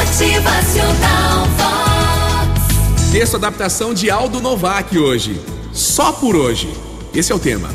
Motivacional 0.00 1.46
Vox. 1.58 3.12
Texto 3.12 3.36
adaptação 3.36 3.92
de 3.92 4.10
Aldo 4.10 4.40
Novak 4.40 4.98
hoje. 4.98 5.38
Só 5.74 6.10
por 6.10 6.34
hoje. 6.34 6.72
Esse 7.14 7.32
é 7.32 7.34
o 7.34 7.38
tema. 7.38 7.68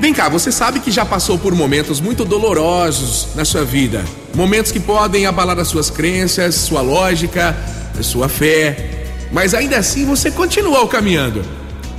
Vem 0.00 0.14
cá, 0.14 0.30
você 0.30 0.50
sabe 0.50 0.80
que 0.80 0.90
já 0.90 1.04
passou 1.04 1.38
por 1.38 1.54
momentos 1.54 2.00
muito 2.00 2.24
dolorosos 2.24 3.28
na 3.34 3.44
sua 3.44 3.66
vida. 3.66 4.02
Momentos 4.34 4.72
que 4.72 4.80
podem 4.80 5.26
abalar 5.26 5.58
as 5.58 5.68
suas 5.68 5.90
crenças, 5.90 6.54
sua 6.54 6.80
lógica, 6.80 7.54
sua 8.00 8.30
fé. 8.30 9.04
Mas 9.30 9.52
ainda 9.52 9.76
assim 9.76 10.06
você 10.06 10.30
continuou 10.30 10.88
caminhando. 10.88 11.44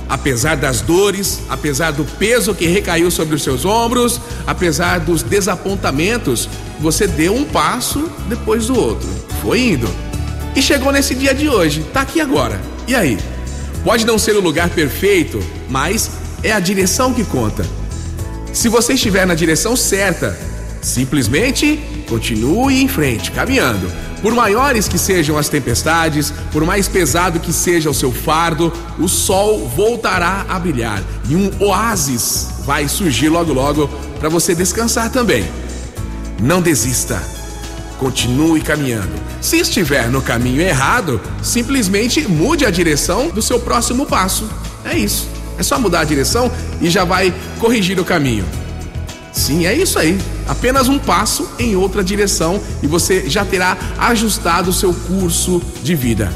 Apesar 0.08 0.56
das 0.56 0.80
dores, 0.80 1.42
apesar 1.48 1.92
do 1.92 2.04
peso 2.04 2.54
que 2.56 2.66
recaiu 2.66 3.08
sobre 3.08 3.36
os 3.36 3.44
seus 3.44 3.64
ombros, 3.64 4.20
apesar 4.48 4.98
dos 4.98 5.22
desapontamentos, 5.22 6.48
você 6.80 7.06
deu 7.06 7.36
um 7.36 7.44
passo 7.44 8.10
depois 8.28 8.66
do 8.66 8.76
outro. 8.76 9.27
Foi 9.42 9.60
indo. 9.60 9.88
E 10.54 10.62
chegou 10.62 10.90
nesse 10.92 11.14
dia 11.14 11.34
de 11.34 11.48
hoje, 11.48 11.84
tá 11.92 12.00
aqui 12.00 12.20
agora. 12.20 12.60
E 12.86 12.94
aí? 12.94 13.18
Pode 13.84 14.04
não 14.04 14.18
ser 14.18 14.36
o 14.36 14.40
lugar 14.40 14.68
perfeito, 14.70 15.42
mas 15.68 16.10
é 16.42 16.52
a 16.52 16.60
direção 16.60 17.14
que 17.14 17.24
conta. 17.24 17.64
Se 18.52 18.68
você 18.68 18.94
estiver 18.94 19.26
na 19.26 19.34
direção 19.34 19.76
certa, 19.76 20.38
simplesmente 20.82 21.78
continue 22.08 22.82
em 22.82 22.88
frente, 22.88 23.30
caminhando. 23.30 23.90
Por 24.20 24.34
maiores 24.34 24.88
que 24.88 24.98
sejam 24.98 25.38
as 25.38 25.48
tempestades, 25.48 26.32
por 26.50 26.64
mais 26.64 26.88
pesado 26.88 27.38
que 27.38 27.52
seja 27.52 27.88
o 27.88 27.94
seu 27.94 28.10
fardo, 28.10 28.72
o 28.98 29.06
sol 29.06 29.68
voltará 29.68 30.44
a 30.48 30.58
brilhar 30.58 31.02
e 31.28 31.36
um 31.36 31.50
oásis 31.60 32.48
vai 32.64 32.88
surgir 32.88 33.28
logo 33.28 33.52
logo 33.52 33.88
para 34.18 34.28
você 34.28 34.54
descansar 34.54 35.10
também. 35.10 35.48
Não 36.40 36.60
desista. 36.60 37.37
Continue 37.98 38.60
caminhando. 38.60 39.10
Se 39.40 39.58
estiver 39.58 40.08
no 40.08 40.22
caminho 40.22 40.62
errado, 40.62 41.20
simplesmente 41.42 42.26
mude 42.28 42.64
a 42.64 42.70
direção 42.70 43.28
do 43.28 43.42
seu 43.42 43.58
próximo 43.58 44.06
passo. 44.06 44.48
É 44.84 44.96
isso. 44.96 45.28
É 45.58 45.62
só 45.62 45.78
mudar 45.78 46.00
a 46.00 46.04
direção 46.04 46.50
e 46.80 46.88
já 46.88 47.04
vai 47.04 47.34
corrigir 47.58 47.98
o 47.98 48.04
caminho. 48.04 48.44
Sim, 49.32 49.66
é 49.66 49.74
isso 49.74 49.98
aí. 49.98 50.18
Apenas 50.46 50.88
um 50.88 50.98
passo 50.98 51.48
em 51.58 51.76
outra 51.76 52.02
direção 52.02 52.60
e 52.82 52.86
você 52.86 53.28
já 53.28 53.44
terá 53.44 53.76
ajustado 53.98 54.70
o 54.70 54.72
seu 54.72 54.94
curso 54.94 55.60
de 55.82 55.94
vida. 55.94 56.32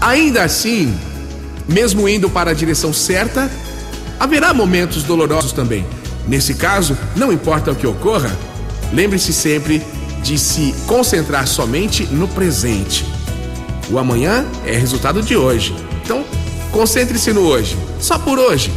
Ainda 0.00 0.42
assim, 0.42 0.94
mesmo 1.68 2.08
indo 2.08 2.28
para 2.28 2.50
a 2.50 2.54
direção 2.54 2.92
certa, 2.92 3.50
haverá 4.18 4.52
momentos 4.52 5.02
dolorosos 5.02 5.52
também. 5.52 5.86
Nesse 6.28 6.54
caso, 6.54 6.96
não 7.16 7.32
importa 7.32 7.72
o 7.72 7.74
que 7.76 7.86
ocorra, 7.86 8.30
lembre-se 8.92 9.32
sempre 9.32 9.82
de 10.22 10.38
se 10.38 10.74
concentrar 10.86 11.46
somente 11.46 12.04
no 12.06 12.28
presente. 12.28 13.04
O 13.90 13.98
amanhã 13.98 14.46
é 14.64 14.76
resultado 14.76 15.22
de 15.22 15.36
hoje. 15.36 15.74
Então, 16.02 16.24
concentre-se 16.70 17.32
no 17.32 17.42
hoje, 17.42 17.76
só 17.98 18.18
por 18.18 18.38
hoje. 18.38 18.72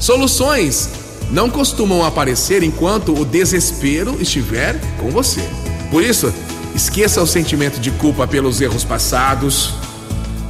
Soluções 0.00 0.90
não 1.30 1.48
costumam 1.48 2.04
aparecer 2.04 2.62
enquanto 2.62 3.18
o 3.18 3.24
desespero 3.24 4.20
estiver 4.20 4.78
com 4.98 5.10
você. 5.10 5.42
Por 5.90 6.02
isso, 6.02 6.32
esqueça 6.74 7.22
o 7.22 7.26
sentimento 7.26 7.78
de 7.78 7.90
culpa 7.92 8.26
pelos 8.26 8.60
erros 8.60 8.84
passados 8.84 9.74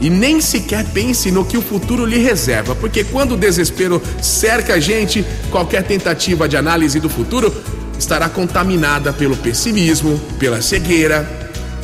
e 0.00 0.10
nem 0.10 0.40
sequer 0.40 0.84
pense 0.92 1.30
no 1.30 1.44
que 1.44 1.56
o 1.56 1.62
futuro 1.62 2.04
lhe 2.04 2.18
reserva, 2.18 2.74
porque 2.74 3.04
quando 3.04 3.32
o 3.32 3.36
desespero 3.36 4.02
cerca 4.20 4.74
a 4.74 4.80
gente, 4.80 5.24
qualquer 5.50 5.84
tentativa 5.84 6.48
de 6.48 6.56
análise 6.56 6.98
do 6.98 7.08
futuro 7.08 7.52
estará 7.98 8.28
contaminada 8.28 9.12
pelo 9.12 9.36
pessimismo, 9.36 10.18
pela 10.38 10.60
cegueira, 10.60 11.28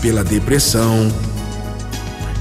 pela 0.00 0.24
depressão. 0.24 1.10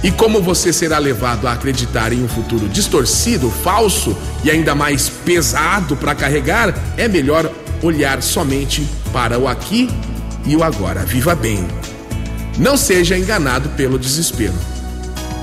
E 0.04 0.12
como 0.12 0.42
você 0.42 0.72
será 0.72 0.98
levado 0.98 1.48
a 1.48 1.54
acreditar 1.54 2.14
em 2.14 2.24
um 2.24 2.28
futuro 2.28 2.70
distorcido, 2.70 3.52
falso 3.52 4.16
e 4.44 4.50
ainda 4.50 4.74
mais 4.74 5.10
pesado 5.10 5.96
para 5.98 6.16
carregar, 6.16 6.74
é 6.96 7.08
melhor 7.08 7.52
olhar 7.82 8.22
somente 8.22 8.88
para 9.12 9.38
o 9.38 9.48
aqui 9.48 9.90
e 10.46 10.56
o 10.56 10.64
agora. 10.64 11.06
Viva 11.06 11.36
bem. 11.36 11.68
Não 12.58 12.78
seja 12.78 13.18
enganado 13.18 13.70
pelo 13.70 14.00
desespero. 14.00 14.54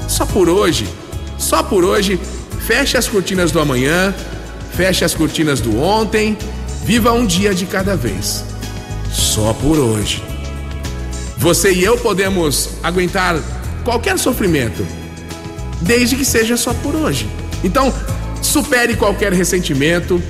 Só 0.09 0.25
por 0.25 0.49
hoje, 0.49 0.89
só 1.37 1.63
por 1.63 1.85
hoje, 1.85 2.19
feche 2.67 2.97
as 2.97 3.07
cortinas 3.07 3.53
do 3.53 3.61
amanhã, 3.61 4.15
feche 4.73 5.05
as 5.05 5.15
cortinas 5.15 5.61
do 5.61 5.79
ontem 5.79 6.37
Viva 6.87 7.11
um 7.11 7.27
dia 7.27 7.53
de 7.53 7.67
cada 7.67 7.97
vez. 7.97 8.45
Só 9.13 9.53
por 9.53 9.77
hoje. 9.77 10.23
Você 11.37 11.73
e 11.73 11.83
eu 11.83 11.99
podemos 11.99 12.71
aguentar 12.81 13.37
qualquer 13.83 14.17
sofrimento, 14.17 14.87
desde 15.83 16.15
que 16.15 16.25
seja 16.25 16.57
só 16.57 16.73
por 16.73 16.95
hoje. 16.95 17.29
Então, 17.65 17.93
supere 18.41 18.95
qualquer 18.95 19.33
ressentimento, 19.33 20.23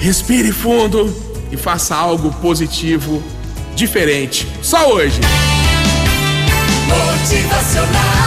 respire 0.00 0.52
fundo 0.52 1.14
e 1.52 1.56
faça 1.58 1.94
algo 1.94 2.32
positivo, 2.40 3.22
diferente. 3.76 4.48
Só 4.62 4.90
hoje. 4.90 5.20
Motivacional 6.88 8.17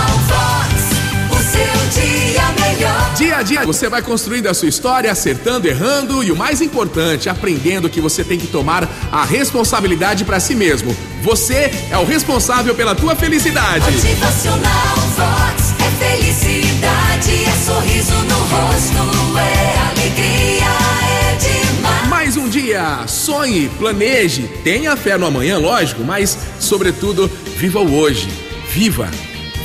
Dia 3.44 3.66
você 3.66 3.90
vai 3.90 4.02
construindo 4.02 4.48
a 4.48 4.54
sua 4.54 4.70
história, 4.70 5.12
acertando, 5.12 5.68
errando 5.68 6.24
e 6.24 6.32
o 6.32 6.36
mais 6.36 6.62
importante, 6.62 7.28
aprendendo 7.28 7.90
que 7.90 8.00
você 8.00 8.24
tem 8.24 8.38
que 8.38 8.48
tomar 8.48 8.88
a 9.12 9.26
responsabilidade 9.26 10.24
para 10.24 10.40
si 10.40 10.54
mesmo. 10.54 10.96
Você 11.24 11.72
é 11.90 11.98
o 11.98 12.06
responsável 12.06 12.76
pela 12.76 12.94
tua 12.94 13.16
felicidade. 13.16 13.84
Motivacional 13.92 14.96
Vox 15.18 15.74
é 15.80 16.18
felicidade, 16.18 17.44
é 17.46 17.66
sorriso 17.66 18.14
no 18.14 18.36
rosto, 18.36 19.38
é 19.38 19.80
alegria, 19.90 20.68
é 21.04 21.36
demais. 21.36 22.08
Mais 22.08 22.38
um 22.38 22.48
dia, 22.48 23.06
sonhe, 23.08 23.70
planeje, 23.80 24.50
tenha 24.64 24.96
fé 24.96 25.18
no 25.18 25.26
amanhã, 25.26 25.58
lógico, 25.58 26.04
mas 26.04 26.38
sobretudo 26.60 27.30
viva 27.58 27.80
o 27.80 27.96
hoje. 27.96 28.30
Viva, 28.70 29.10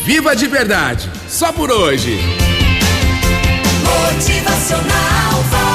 viva 0.05 0.35
de 0.35 0.47
verdade. 0.47 1.11
Só 1.29 1.53
por 1.53 1.71
hoje. 1.71 2.19
Motivacional 3.87 5.66